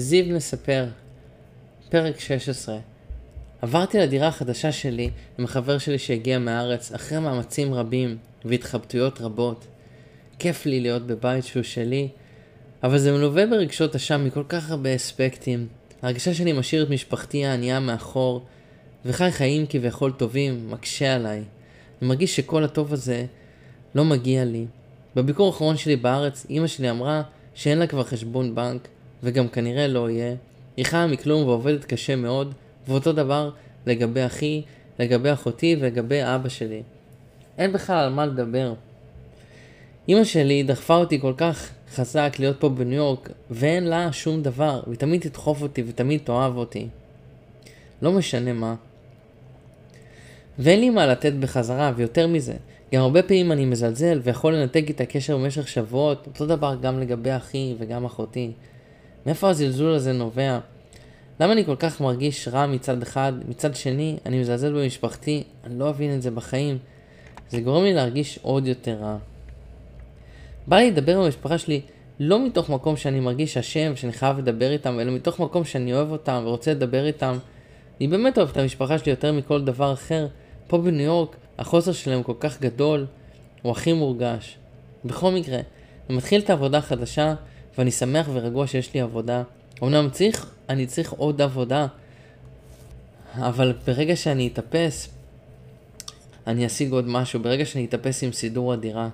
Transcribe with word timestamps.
זיו 0.00 0.34
מספר, 0.34 0.86
פרק 1.88 2.20
16 2.20 2.78
עברתי 3.62 3.98
לדירה 3.98 4.28
החדשה 4.28 4.72
שלי 4.72 5.10
עם 5.38 5.44
החבר 5.44 5.78
שלי 5.78 5.98
שהגיע 5.98 6.38
מהארץ 6.38 6.92
אחרי 6.92 7.18
מאמצים 7.18 7.74
רבים 7.74 8.16
והתחבטויות 8.44 9.20
רבות. 9.20 9.66
כיף 10.38 10.66
לי 10.66 10.80
להיות 10.80 11.06
בבית 11.06 11.44
שהוא 11.44 11.62
שלי, 11.62 12.08
אבל 12.82 12.98
זה 12.98 13.12
מלווה 13.12 13.46
ברגשות 13.46 13.94
אשם 13.94 14.24
מכל 14.24 14.44
כך 14.48 14.70
הרבה 14.70 14.94
אספקטים. 14.94 15.66
ההרגשה 16.02 16.34
שאני 16.34 16.52
משאיר 16.52 16.82
את 16.82 16.90
משפחתי 16.90 17.46
הענייה 17.46 17.80
מאחור, 17.80 18.44
וחי 19.04 19.30
חיים 19.30 19.66
כביכול 19.68 20.12
טובים, 20.12 20.70
מקשה 20.70 21.14
עליי. 21.14 21.38
אני 21.38 22.08
מרגיש 22.08 22.36
שכל 22.36 22.64
הטוב 22.64 22.92
הזה 22.92 23.26
לא 23.94 24.04
מגיע 24.04 24.44
לי. 24.44 24.66
בביקור 25.16 25.46
האחרון 25.46 25.76
שלי 25.76 25.96
בארץ, 25.96 26.46
אימא 26.50 26.66
שלי 26.66 26.90
אמרה 26.90 27.22
שאין 27.54 27.78
לה 27.78 27.86
כבר 27.86 28.04
חשבון 28.04 28.54
בנק, 28.54 28.88
וגם 29.22 29.48
כנראה 29.48 29.88
לא 29.88 30.10
יהיה. 30.10 30.34
היא 30.76 30.84
חיה 30.84 31.06
מכלום 31.06 31.48
ועובדת 31.48 31.84
קשה 31.84 32.16
מאוד, 32.16 32.54
ואותו 32.88 33.12
דבר 33.12 33.50
לגבי 33.86 34.26
אחי, 34.26 34.62
לגבי 34.98 35.32
אחותי 35.32 35.76
ולגבי 35.80 36.20
אבא 36.22 36.48
שלי. 36.48 36.82
אין 37.58 37.72
בכלל 37.72 37.96
על 37.96 38.12
מה 38.12 38.26
לדבר. 38.26 38.74
אמא 40.08 40.24
שלי 40.24 40.62
דחפה 40.62 40.96
אותי 40.96 41.20
כל 41.20 41.32
כך 41.36 41.70
חזק 41.94 42.36
להיות 42.38 42.60
פה 42.60 42.68
בניו 42.68 42.96
יורק, 42.96 43.30
ואין 43.50 43.84
לה 43.84 44.12
שום 44.12 44.42
דבר, 44.42 44.82
והיא 44.86 44.98
תמיד 44.98 45.20
תדחוף 45.20 45.62
אותי 45.62 45.82
ותמיד 45.86 46.20
תאהב 46.24 46.56
אותי. 46.56 46.88
לא 48.02 48.12
משנה 48.12 48.52
מה. 48.52 48.74
ואין 50.58 50.80
לי 50.80 50.90
מה 50.90 51.06
לתת 51.06 51.32
בחזרה, 51.32 51.92
ויותר 51.96 52.26
מזה, 52.26 52.54
גם 52.94 53.00
הרבה 53.00 53.22
פעמים 53.22 53.52
אני 53.52 53.64
מזלזל 53.64 54.20
ויכול 54.22 54.54
לנתק 54.54 54.84
את 54.90 55.00
הקשר 55.00 55.36
במשך 55.36 55.68
שבועות, 55.68 56.26
אותו 56.26 56.46
דבר 56.46 56.76
גם 56.82 57.00
לגבי 57.00 57.36
אחי 57.36 57.74
וגם 57.78 58.04
אחותי. 58.04 58.50
מאיפה 59.26 59.48
הזלזול 59.48 59.94
הזה 59.94 60.12
נובע? 60.12 60.58
למה 61.40 61.52
אני 61.52 61.64
כל 61.64 61.76
כך 61.76 62.00
מרגיש 62.00 62.48
רע 62.48 62.66
מצד 62.66 63.02
אחד, 63.02 63.32
מצד 63.48 63.74
שני 63.74 64.16
אני 64.26 64.40
מזלזל 64.40 64.72
במשפחתי, 64.72 65.42
אני 65.64 65.78
לא 65.78 65.90
אבין 65.90 66.14
את 66.14 66.22
זה 66.22 66.30
בחיים. 66.30 66.78
זה 67.50 67.60
גורם 67.60 67.84
לי 67.84 67.92
להרגיש 67.92 68.38
עוד 68.42 68.66
יותר 68.66 68.96
רע. 69.00 69.16
בא 70.66 70.76
לי 70.76 70.90
לדבר 70.90 71.16
עם 71.16 71.22
המשפחה 71.22 71.58
שלי 71.58 71.80
לא 72.20 72.46
מתוך 72.46 72.70
מקום 72.70 72.96
שאני 72.96 73.20
מרגיש 73.20 73.56
אשם, 73.56 73.96
שאני 73.96 74.12
חייב 74.12 74.38
לדבר 74.38 74.72
איתם, 74.72 75.00
אלא 75.00 75.12
מתוך 75.12 75.40
מקום 75.40 75.64
שאני 75.64 75.94
אוהב 75.94 76.10
אותם 76.10 76.42
ורוצה 76.44 76.70
לדבר 76.70 77.06
איתם. 77.06 77.38
אני 78.00 78.08
באמת 78.08 78.38
אוהב 78.38 78.48
את 78.48 78.56
המשפחה 78.56 78.98
שלי 78.98 79.10
יותר 79.10 79.32
מכל 79.32 79.64
דבר 79.64 79.92
אחר. 79.92 80.26
פה 80.66 80.78
בניו 80.78 81.04
יורק 81.04 81.36
החוסר 81.58 81.92
שלהם 81.92 82.22
כל 82.22 82.34
כך 82.40 82.60
גדול, 82.60 83.06
הוא 83.62 83.72
הכי 83.72 83.92
מורגש. 83.92 84.56
בכל 85.04 85.30
מקרה, 85.30 85.58
אני 86.08 86.16
מתחיל 86.16 86.40
את 86.40 86.50
העבודה 86.50 86.78
החדשה, 86.78 87.34
ואני 87.78 87.90
שמח 87.90 88.28
ורגוע 88.32 88.66
שיש 88.66 88.94
לי 88.94 89.00
עבודה. 89.00 89.42
אמנם 89.82 90.08
צריך, 90.10 90.50
אני 90.68 90.86
צריך 90.86 91.12
עוד 91.12 91.42
עבודה, 91.42 91.86
אבל 93.34 93.72
ברגע 93.86 94.16
שאני 94.16 94.48
אתאפס, 94.52 95.08
אני 96.46 96.66
אשיג 96.66 96.92
עוד 96.92 97.08
משהו, 97.08 97.40
ברגע 97.40 97.66
שאני 97.66 97.84
אתאפס 97.84 98.22
עם 98.22 98.32
סידור 98.32 98.72
הדירה. 98.72 99.08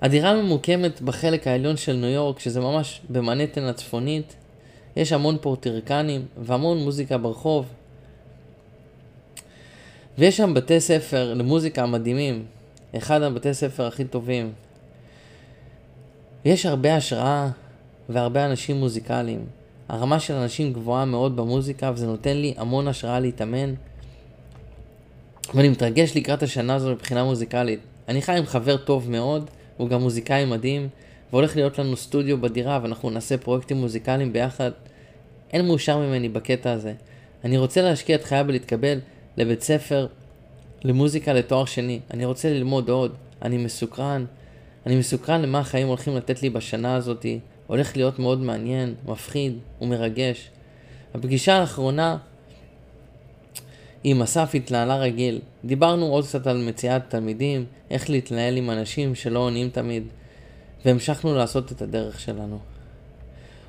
הדירה 0.00 0.34
ממוקמת 0.34 1.00
בחלק 1.02 1.46
העליון 1.46 1.76
של 1.76 1.92
ניו 1.92 2.08
יורק, 2.08 2.38
שזה 2.38 2.60
ממש 2.60 3.00
במנהטן 3.10 3.62
הצפונית. 3.62 4.34
יש 4.96 5.12
המון 5.12 5.38
פורטרקנים 5.40 6.26
והמון 6.36 6.78
מוזיקה 6.78 7.18
ברחוב. 7.18 7.66
ויש 10.18 10.36
שם 10.36 10.54
בתי 10.54 10.80
ספר 10.80 11.34
למוזיקה 11.34 11.86
מדהימים. 11.86 12.44
אחד 12.96 13.22
הבתי 13.22 13.54
ספר 13.54 13.86
הכי 13.86 14.04
טובים. 14.04 14.52
יש 16.44 16.66
הרבה 16.66 16.96
השראה 16.96 17.50
והרבה 18.08 18.46
אנשים 18.46 18.76
מוזיקליים. 18.76 19.44
הרמה 19.88 20.20
של 20.20 20.34
אנשים 20.34 20.72
גבוהה 20.72 21.04
מאוד 21.04 21.36
במוזיקה 21.36 21.90
וזה 21.94 22.06
נותן 22.06 22.36
לי 22.36 22.54
המון 22.56 22.88
השראה 22.88 23.20
להתאמן. 23.20 23.74
ואני 25.54 25.68
מתרגש 25.68 26.16
לקראת 26.16 26.42
השנה 26.42 26.74
הזו 26.74 26.90
מבחינה 26.90 27.24
מוזיקלית. 27.24 27.80
אני 28.08 28.22
חי 28.22 28.38
עם 28.38 28.46
חבר 28.46 28.76
טוב 28.76 29.10
מאוד, 29.10 29.50
הוא 29.76 29.88
גם 29.88 30.00
מוזיקאי 30.00 30.44
מדהים, 30.44 30.88
והולך 31.32 31.56
להיות 31.56 31.78
לנו 31.78 31.96
סטודיו 31.96 32.40
בדירה 32.40 32.78
ואנחנו 32.82 33.10
נעשה 33.10 33.38
פרויקטים 33.38 33.76
מוזיקליים 33.76 34.32
ביחד. 34.32 34.70
אין 35.52 35.66
מאושר 35.66 35.98
ממני 35.98 36.28
בקטע 36.28 36.72
הזה. 36.72 36.92
אני 37.44 37.58
רוצה 37.58 37.82
להשקיע 37.82 38.16
את 38.16 38.24
חיי 38.24 38.44
בלהתקבל 38.44 38.98
לבית 39.36 39.62
ספר 39.62 40.06
למוזיקה 40.84 41.32
לתואר 41.32 41.64
שני. 41.64 42.00
אני 42.10 42.24
רוצה 42.24 42.50
ללמוד 42.50 42.88
עוד. 42.88 43.14
אני 43.42 43.56
מסוקרן. 43.56 44.24
אני 44.86 44.96
מסוקרן 44.96 45.42
למה 45.42 45.58
החיים 45.58 45.88
הולכים 45.88 46.16
לתת 46.16 46.42
לי 46.42 46.50
בשנה 46.50 46.94
הזאתי. 46.94 47.38
הולך 47.66 47.96
להיות 47.96 48.18
מאוד 48.18 48.40
מעניין, 48.40 48.94
מפחיד 49.06 49.58
ומרגש. 49.80 50.50
הפגישה 51.14 51.54
האחרונה 51.54 52.16
עם 54.04 54.22
אסף 54.22 54.50
התנהלה 54.54 54.96
רגיל. 54.96 55.40
דיברנו 55.64 56.06
עוד 56.06 56.24
קצת 56.24 56.46
על 56.46 56.56
מציאת 56.56 57.02
תלמידים, 57.08 57.64
איך 57.90 58.10
להתנהל 58.10 58.56
עם 58.56 58.70
אנשים 58.70 59.14
שלא 59.14 59.38
עונים 59.38 59.70
תמיד, 59.70 60.02
והמשכנו 60.84 61.34
לעשות 61.34 61.72
את 61.72 61.82
הדרך 61.82 62.20
שלנו. 62.20 62.58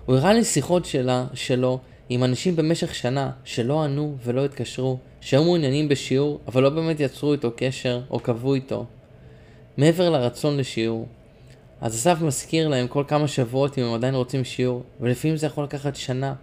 הוא 0.06 0.16
הראה 0.16 0.34
לי 0.34 0.44
שיחות 0.44 0.86
שלה, 0.86 1.26
שלו, 1.34 1.80
עם 2.10 2.24
אנשים 2.24 2.56
במשך 2.56 2.96
שנה 2.96 3.32
שלא 3.44 3.84
ענו 3.84 4.16
ולא 4.24 4.46
התקשרו, 4.46 4.98
שהיו 5.22 5.44
מעוניינים 5.44 5.90
בשיעור, 5.90 6.40
אבל 6.48 6.64
לא 6.64 6.70
באמת 6.70 7.00
יצרו 7.00 7.34
איתו 7.34 7.52
קשר 7.56 8.02
או 8.10 8.20
קבעו 8.20 8.54
איתו. 8.54 8.86
מעבר 9.78 10.10
לרצון 10.10 10.58
לשיעור. 10.58 11.08
אז 11.82 11.96
אסף 11.96 12.22
מזכיר 12.22 12.68
להם 12.68 12.88
כל 12.88 13.04
כמה 13.08 13.28
שבועות 13.28 13.78
אם 13.78 13.84
הם 13.84 13.94
עדיין 13.94 14.16
רוצים 14.16 14.44
שיעור, 14.44 14.84
ולפעמים 15.02 15.38
זה 15.38 15.48
יכול 15.48 15.64
לקחת 15.64 15.96
שנה. 15.96 16.34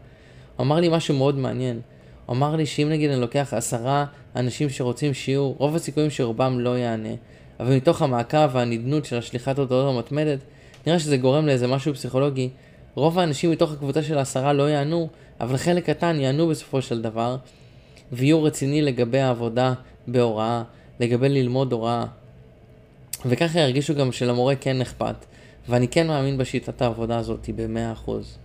הוא 0.57 0.65
אמר 0.65 0.77
לי 0.77 0.89
משהו 0.89 1.15
מאוד 1.15 1.39
מעניין. 1.39 1.81
הוא 2.27 2.37
אמר 2.37 2.57
לי 2.57 2.67
שאם 2.67 2.89
נגיד 2.89 3.11
אני 3.11 3.21
לוקח 3.21 3.55
עשרה 3.55 4.05
אנשים 4.37 4.71
שרוצים 4.71 5.15
שיעור, 5.15 5.55
רוב 5.59 5.77
הסיכויים 5.77 6.11
שרובם 6.11 6.61
לא 6.61 6.79
יענה. 6.79 7.15
אבל 7.61 7.77
מתוך 7.77 8.03
המעקב 8.03 8.49
והנדנות 8.53 9.05
של 9.05 9.19
השליחת 9.19 9.59
הודעות 9.59 9.95
המתמדת, 9.95 10.39
נראה 10.87 10.99
שזה 10.99 11.17
גורם 11.17 11.47
לאיזה 11.47 11.67
משהו 11.67 11.95
פסיכולוגי. 11.95 12.49
רוב 12.95 13.19
האנשים 13.19 13.51
מתוך 13.51 13.73
הקבוצה 13.73 14.03
של 14.03 14.19
העשרה 14.19 14.53
לא 14.53 14.71
יענו, 14.71 15.09
אבל 15.41 15.57
חלק 15.57 15.91
קטן 15.91 16.21
יענו 16.21 16.49
בסופו 16.49 16.83
של 16.83 17.03
דבר, 17.03 17.37
ויהיו 18.13 18.43
רציני 18.43 18.83
לגבי 18.83 19.21
העבודה 19.21 19.73
בהוראה, 20.07 20.63
לגבי 21.01 21.29
ללמוד 21.29 21.73
הוראה. 21.73 22.07
וככה 23.27 23.61
ירגישו 23.61 23.95
גם 23.95 24.13
שלמורה 24.13 24.57
כן 24.57 24.81
אכפת, 24.81 25.27
ואני 25.69 25.89
כן 25.89 26.07
מאמין 26.07 26.39
בשיטת 26.39 26.83
העבודה 26.83 27.19
הזאת 27.19 27.51
במאה 27.57 27.93
אחוז. 27.93 28.39